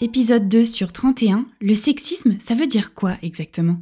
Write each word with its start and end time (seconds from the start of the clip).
Épisode 0.00 0.48
2 0.48 0.62
sur 0.64 0.92
31, 0.92 1.44
le 1.60 1.74
sexisme, 1.74 2.36
ça 2.38 2.54
veut 2.54 2.68
dire 2.68 2.94
quoi 2.94 3.16
exactement? 3.20 3.80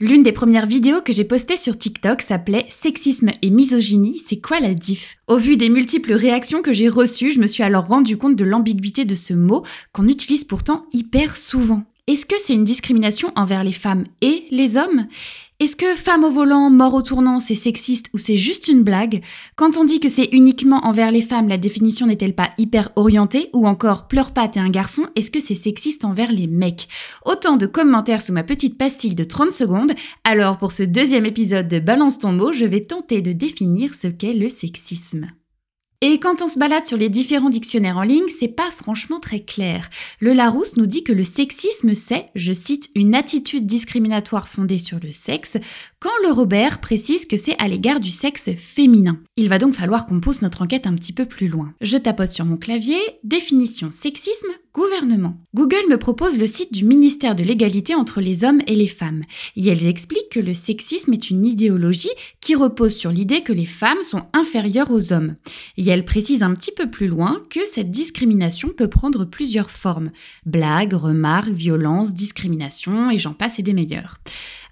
L'une 0.00 0.22
des 0.22 0.32
premières 0.32 0.64
vidéos 0.64 1.02
que 1.02 1.12
j'ai 1.12 1.24
postées 1.24 1.58
sur 1.58 1.76
TikTok 1.76 2.22
s'appelait 2.22 2.64
Sexisme 2.70 3.32
et 3.42 3.50
misogynie, 3.50 4.18
c'est 4.18 4.40
quoi 4.40 4.60
la 4.60 4.72
diff? 4.72 5.18
Au 5.26 5.36
vu 5.36 5.58
des 5.58 5.68
multiples 5.68 6.14
réactions 6.14 6.62
que 6.62 6.72
j'ai 6.72 6.88
reçues, 6.88 7.32
je 7.32 7.38
me 7.38 7.46
suis 7.46 7.62
alors 7.62 7.86
rendu 7.86 8.16
compte 8.16 8.34
de 8.34 8.44
l'ambiguïté 8.44 9.04
de 9.04 9.14
ce 9.14 9.34
mot 9.34 9.62
qu'on 9.92 10.08
utilise 10.08 10.44
pourtant 10.44 10.86
hyper 10.94 11.36
souvent. 11.36 11.84
Est-ce 12.06 12.24
que 12.24 12.34
c'est 12.38 12.54
une 12.54 12.64
discrimination 12.64 13.30
envers 13.36 13.62
les 13.62 13.72
femmes 13.72 14.04
et 14.22 14.46
les 14.50 14.78
hommes? 14.78 15.06
Est-ce 15.62 15.76
que 15.76 15.94
femme 15.94 16.24
au 16.24 16.30
volant, 16.32 16.70
mort 16.70 16.92
au 16.92 17.02
tournant, 17.02 17.38
c'est 17.38 17.54
sexiste 17.54 18.06
ou 18.12 18.18
c'est 18.18 18.36
juste 18.36 18.66
une 18.66 18.82
blague? 18.82 19.22
Quand 19.54 19.76
on 19.76 19.84
dit 19.84 20.00
que 20.00 20.08
c'est 20.08 20.28
uniquement 20.32 20.84
envers 20.84 21.12
les 21.12 21.22
femmes, 21.22 21.46
la 21.46 21.56
définition 21.56 22.08
n'est-elle 22.08 22.34
pas 22.34 22.50
hyper 22.58 22.90
orientée? 22.96 23.48
Ou 23.52 23.68
encore 23.68 24.08
pleure 24.08 24.32
pas, 24.32 24.48
t'es 24.48 24.58
un 24.58 24.70
garçon, 24.70 25.06
est-ce 25.14 25.30
que 25.30 25.38
c'est 25.38 25.54
sexiste 25.54 26.04
envers 26.04 26.32
les 26.32 26.48
mecs? 26.48 26.88
Autant 27.24 27.56
de 27.56 27.66
commentaires 27.66 28.22
sous 28.22 28.32
ma 28.32 28.42
petite 28.42 28.76
pastille 28.76 29.14
de 29.14 29.22
30 29.22 29.52
secondes. 29.52 29.92
Alors 30.24 30.58
pour 30.58 30.72
ce 30.72 30.82
deuxième 30.82 31.26
épisode 31.26 31.68
de 31.68 31.78
Balance 31.78 32.18
ton 32.18 32.32
mot, 32.32 32.52
je 32.52 32.64
vais 32.64 32.80
tenter 32.80 33.22
de 33.22 33.32
définir 33.32 33.94
ce 33.94 34.08
qu'est 34.08 34.34
le 34.34 34.48
sexisme. 34.48 35.28
Et 36.04 36.18
quand 36.18 36.42
on 36.42 36.48
se 36.48 36.58
balade 36.58 36.84
sur 36.84 36.96
les 36.96 37.08
différents 37.08 37.48
dictionnaires 37.48 37.96
en 37.96 38.02
ligne, 38.02 38.26
c'est 38.26 38.48
pas 38.48 38.72
franchement 38.76 39.20
très 39.20 39.38
clair. 39.38 39.88
Le 40.18 40.32
Larousse 40.32 40.76
nous 40.76 40.86
dit 40.86 41.04
que 41.04 41.12
le 41.12 41.22
sexisme 41.22 41.94
c'est, 41.94 42.26
je 42.34 42.52
cite, 42.52 42.90
une 42.96 43.14
attitude 43.14 43.66
discriminatoire 43.66 44.48
fondée 44.48 44.78
sur 44.78 44.98
le 45.00 45.12
sexe, 45.12 45.58
quand 46.02 46.26
le 46.26 46.32
Robert 46.32 46.80
précise 46.80 47.26
que 47.26 47.36
c'est 47.36 47.56
à 47.62 47.68
l'égard 47.68 48.00
du 48.00 48.10
sexe 48.10 48.50
féminin. 48.56 49.20
Il 49.36 49.48
va 49.48 49.58
donc 49.58 49.72
falloir 49.72 50.04
qu'on 50.04 50.18
pousse 50.18 50.42
notre 50.42 50.62
enquête 50.62 50.88
un 50.88 50.96
petit 50.96 51.12
peu 51.12 51.26
plus 51.26 51.46
loin. 51.46 51.74
Je 51.80 51.96
tapote 51.96 52.32
sur 52.32 52.44
mon 52.44 52.56
clavier, 52.56 52.98
définition 53.22 53.90
sexisme, 53.92 54.48
gouvernement. 54.74 55.36
Google 55.54 55.84
me 55.88 55.98
propose 55.98 56.38
le 56.38 56.48
site 56.48 56.72
du 56.72 56.84
ministère 56.84 57.36
de 57.36 57.44
l'égalité 57.44 57.94
entre 57.94 58.20
les 58.20 58.42
hommes 58.42 58.62
et 58.66 58.74
les 58.74 58.88
femmes. 58.88 59.22
Et 59.54 59.68
elles 59.68 59.86
expliquent 59.86 60.30
que 60.32 60.40
le 60.40 60.54
sexisme 60.54 61.12
est 61.12 61.30
une 61.30 61.44
idéologie 61.46 62.08
qui 62.40 62.56
repose 62.56 62.96
sur 62.96 63.12
l'idée 63.12 63.42
que 63.42 63.52
les 63.52 63.66
femmes 63.66 64.02
sont 64.02 64.24
inférieures 64.32 64.90
aux 64.90 65.12
hommes. 65.12 65.36
Et 65.76 65.88
elle 65.88 66.04
précise 66.04 66.42
un 66.42 66.52
petit 66.54 66.72
peu 66.72 66.90
plus 66.90 67.06
loin 67.06 67.40
que 67.48 67.60
cette 67.64 67.92
discrimination 67.92 68.70
peut 68.76 68.90
prendre 68.90 69.24
plusieurs 69.24 69.70
formes. 69.70 70.10
Blagues, 70.46 70.94
remarques, 70.94 71.52
violences, 71.52 72.12
discrimination, 72.12 73.08
et 73.12 73.18
j'en 73.18 73.34
passe 73.34 73.60
et 73.60 73.62
des 73.62 73.72
meilleurs. 73.72 74.16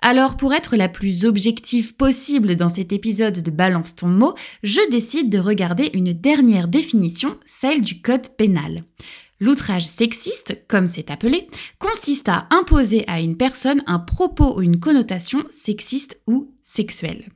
Alors 0.02 0.36
pour 0.36 0.54
être 0.54 0.76
la 0.76 0.88
plus 0.88 1.26
objective 1.26 1.94
possible 1.94 2.56
dans 2.56 2.70
cet 2.70 2.92
épisode 2.92 3.42
de 3.42 3.50
Balance 3.50 3.96
ton 3.96 4.08
mot, 4.08 4.34
je 4.62 4.80
décide 4.90 5.30
de 5.30 5.38
regarder 5.38 5.90
une 5.92 6.12
dernière 6.12 6.68
définition, 6.68 7.36
celle 7.44 7.82
du 7.82 8.00
code 8.00 8.28
pénal. 8.36 8.84
L'outrage 9.40 9.86
sexiste, 9.86 10.62
comme 10.68 10.86
c'est 10.86 11.10
appelé, 11.10 11.48
consiste 11.78 12.28
à 12.28 12.46
imposer 12.50 13.04
à 13.08 13.20
une 13.20 13.36
personne 13.36 13.82
un 13.86 13.98
propos 13.98 14.58
ou 14.58 14.62
une 14.62 14.80
connotation 14.80 15.44
sexiste 15.50 16.22
ou 16.26 16.54
sexuelle. 16.62 17.30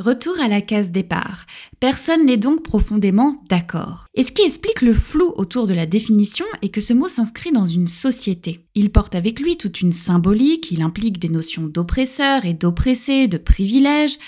Retour 0.00 0.38
à 0.38 0.46
la 0.46 0.60
case 0.60 0.92
départ. 0.92 1.44
Personne 1.80 2.24
n'est 2.24 2.36
donc 2.36 2.62
profondément 2.62 3.42
d'accord. 3.48 4.06
Et 4.14 4.22
ce 4.22 4.30
qui 4.30 4.42
explique 4.42 4.80
le 4.80 4.94
flou 4.94 5.32
autour 5.34 5.66
de 5.66 5.74
la 5.74 5.86
définition 5.86 6.46
est 6.62 6.68
que 6.68 6.80
ce 6.80 6.92
mot 6.92 7.08
s'inscrit 7.08 7.50
dans 7.50 7.64
une 7.64 7.88
société. 7.88 8.64
Il 8.76 8.90
porte 8.90 9.16
avec 9.16 9.40
lui 9.40 9.56
toute 9.56 9.80
une 9.80 9.90
symbolique, 9.90 10.70
il 10.70 10.82
implique 10.82 11.18
des 11.18 11.28
notions 11.28 11.66
d'oppresseur 11.66 12.44
et 12.44 12.54
d'oppressé, 12.54 13.26
de 13.26 13.38
privilège. 13.38 14.18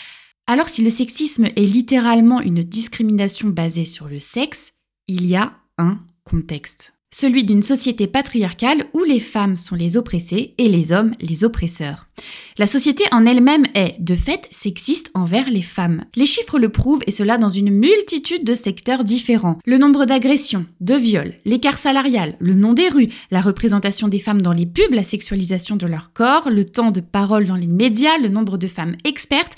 Alors 0.48 0.68
si 0.68 0.82
le 0.82 0.90
sexisme 0.90 1.44
est 1.44 1.72
littéralement 1.72 2.40
une 2.40 2.64
discrimination 2.64 3.46
basée 3.46 3.84
sur 3.84 4.08
le 4.08 4.18
sexe, 4.18 4.72
il 5.06 5.24
y 5.24 5.36
a 5.36 5.52
un 5.78 6.00
contexte 6.24 6.94
celui 7.12 7.44
d'une 7.44 7.62
société 7.62 8.06
patriarcale 8.06 8.84
où 8.94 9.02
les 9.02 9.20
femmes 9.20 9.56
sont 9.56 9.74
les 9.74 9.96
oppressées 9.96 10.54
et 10.58 10.68
les 10.68 10.92
hommes 10.92 11.14
les 11.20 11.44
oppresseurs. 11.44 12.06
La 12.60 12.66
société 12.66 13.04
en 13.10 13.24
elle-même 13.24 13.64
est, 13.74 13.98
de 14.00 14.14
fait, 14.14 14.46
sexiste 14.50 15.10
envers 15.14 15.48
les 15.48 15.62
femmes. 15.62 16.04
Les 16.14 16.26
chiffres 16.26 16.58
le 16.58 16.68
prouvent 16.68 17.02
et 17.06 17.10
cela 17.10 17.38
dans 17.38 17.48
une 17.48 17.70
multitude 17.70 18.44
de 18.44 18.52
secteurs 18.52 19.02
différents. 19.02 19.58
Le 19.64 19.78
nombre 19.78 20.04
d'agressions, 20.04 20.66
de 20.80 20.94
viols, 20.94 21.32
l'écart 21.46 21.78
salarial, 21.78 22.36
le 22.38 22.52
nom 22.52 22.74
des 22.74 22.90
rues, 22.90 23.08
la 23.30 23.40
représentation 23.40 24.08
des 24.08 24.18
femmes 24.18 24.42
dans 24.42 24.52
les 24.52 24.66
pubs, 24.66 24.92
la 24.92 25.04
sexualisation 25.04 25.76
de 25.76 25.86
leur 25.86 26.12
corps, 26.12 26.50
le 26.50 26.66
temps 26.66 26.90
de 26.90 27.00
parole 27.00 27.46
dans 27.46 27.56
les 27.56 27.66
médias, 27.66 28.18
le 28.18 28.28
nombre 28.28 28.58
de 28.58 28.66
femmes 28.66 28.96
expertes, 29.04 29.56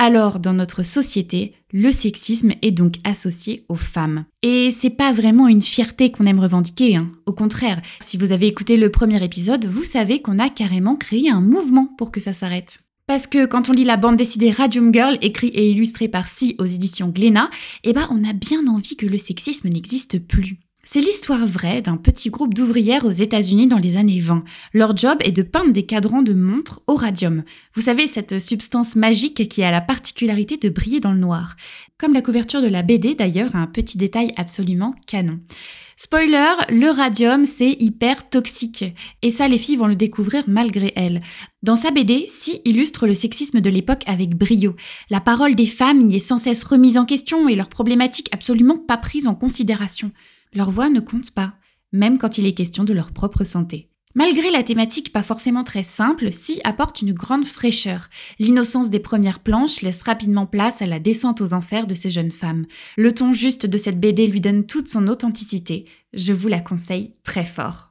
alors, 0.00 0.38
dans 0.38 0.54
notre 0.54 0.84
société, 0.84 1.50
le 1.72 1.90
sexisme 1.90 2.52
est 2.62 2.70
donc 2.70 2.94
associé 3.02 3.64
aux 3.68 3.74
femmes. 3.74 4.24
Et 4.42 4.70
c'est 4.70 4.90
pas 4.90 5.12
vraiment 5.12 5.48
une 5.48 5.60
fierté 5.60 6.12
qu'on 6.12 6.24
aime 6.24 6.38
revendiquer, 6.38 6.94
hein. 6.94 7.10
Au 7.26 7.32
contraire, 7.32 7.82
si 8.00 8.16
vous 8.16 8.30
avez 8.30 8.46
écouté 8.46 8.76
le 8.76 8.92
premier 8.92 9.22
épisode, 9.24 9.66
vous 9.66 9.82
savez 9.82 10.22
qu'on 10.22 10.38
a 10.38 10.50
carrément 10.50 10.94
créé 10.94 11.28
un 11.28 11.40
mouvement 11.40 11.92
pour 11.98 12.12
que 12.12 12.20
ça 12.20 12.32
s'arrête. 12.32 12.78
Parce 13.08 13.26
que 13.26 13.46
quand 13.46 13.70
on 13.70 13.72
lit 13.72 13.84
la 13.84 13.96
bande 13.96 14.16
dessinée 14.16 14.52
Radium 14.52 14.94
Girl, 14.94 15.18
écrite 15.20 15.54
et 15.54 15.70
illustrée 15.70 16.08
par 16.08 16.28
Si 16.28 16.54
aux 16.58 16.66
éditions 16.66 17.08
Glénat, 17.08 17.50
eh 17.82 17.92
ben 17.92 18.06
on 18.10 18.22
a 18.22 18.34
bien 18.34 18.66
envie 18.68 18.96
que 18.96 19.06
le 19.06 19.18
sexisme 19.18 19.68
n'existe 19.68 20.20
plus. 20.20 20.60
C'est 20.90 21.00
l'histoire 21.00 21.44
vraie 21.44 21.82
d'un 21.82 21.98
petit 21.98 22.30
groupe 22.30 22.54
d'ouvrières 22.54 23.04
aux 23.04 23.10
États-Unis 23.10 23.66
dans 23.66 23.76
les 23.76 23.98
années 23.98 24.20
20. 24.20 24.42
Leur 24.72 24.96
job 24.96 25.18
est 25.22 25.32
de 25.32 25.42
peindre 25.42 25.70
des 25.70 25.84
cadrans 25.84 26.22
de 26.22 26.32
montres 26.32 26.80
au 26.86 26.94
radium. 26.94 27.44
Vous 27.74 27.82
savez, 27.82 28.06
cette 28.06 28.38
substance 28.38 28.96
magique 28.96 29.50
qui 29.50 29.62
a 29.62 29.70
la 29.70 29.82
particularité 29.82 30.56
de 30.56 30.70
briller 30.70 31.00
dans 31.00 31.12
le 31.12 31.18
noir. 31.18 31.56
Comme 31.98 32.14
la 32.14 32.22
couverture 32.22 32.62
de 32.62 32.68
la 32.68 32.82
BD 32.82 33.14
d'ailleurs, 33.14 33.54
un 33.54 33.66
petit 33.66 33.98
détail 33.98 34.32
absolument 34.38 34.94
canon. 35.06 35.40
Spoiler, 35.98 36.54
le 36.70 36.88
radium, 36.88 37.44
c'est 37.44 37.76
hyper 37.80 38.30
toxique. 38.30 38.86
Et 39.20 39.30
ça, 39.30 39.46
les 39.46 39.58
filles 39.58 39.76
vont 39.76 39.88
le 39.88 39.94
découvrir 39.94 40.44
malgré 40.46 40.94
elles. 40.96 41.20
Dans 41.62 41.76
sa 41.76 41.90
BD, 41.90 42.24
Si 42.30 42.62
illustre 42.64 43.06
le 43.06 43.12
sexisme 43.12 43.60
de 43.60 43.68
l'époque 43.68 44.04
avec 44.06 44.36
brio. 44.36 44.74
La 45.10 45.20
parole 45.20 45.54
des 45.54 45.66
femmes 45.66 46.00
y 46.00 46.16
est 46.16 46.20
sans 46.20 46.38
cesse 46.38 46.64
remise 46.64 46.96
en 46.96 47.04
question 47.04 47.46
et 47.46 47.56
leurs 47.56 47.68
problématiques 47.68 48.30
absolument 48.32 48.78
pas 48.78 48.96
prises 48.96 49.26
en 49.26 49.34
considération. 49.34 50.12
Leur 50.54 50.70
voix 50.70 50.88
ne 50.88 51.00
compte 51.00 51.30
pas, 51.30 51.54
même 51.92 52.18
quand 52.18 52.38
il 52.38 52.46
est 52.46 52.54
question 52.54 52.84
de 52.84 52.92
leur 52.92 53.12
propre 53.12 53.44
santé. 53.44 53.88
Malgré 54.14 54.50
la 54.50 54.62
thématique 54.62 55.12
pas 55.12 55.22
forcément 55.22 55.64
très 55.64 55.82
simple, 55.82 56.32
Si 56.32 56.60
apporte 56.64 57.02
une 57.02 57.12
grande 57.12 57.44
fraîcheur. 57.44 58.08
L'innocence 58.38 58.90
des 58.90 58.98
premières 58.98 59.38
planches 59.38 59.82
laisse 59.82 60.02
rapidement 60.02 60.46
place 60.46 60.82
à 60.82 60.86
la 60.86 60.98
descente 60.98 61.40
aux 61.40 61.52
enfers 61.52 61.86
de 61.86 61.94
ces 61.94 62.10
jeunes 62.10 62.32
femmes. 62.32 62.64
Le 62.96 63.12
ton 63.12 63.32
juste 63.32 63.66
de 63.66 63.78
cette 63.78 64.00
BD 64.00 64.26
lui 64.26 64.40
donne 64.40 64.66
toute 64.66 64.88
son 64.88 65.06
authenticité. 65.08 65.84
Je 66.14 66.32
vous 66.32 66.48
la 66.48 66.60
conseille 66.60 67.14
très 67.22 67.44
fort. 67.44 67.90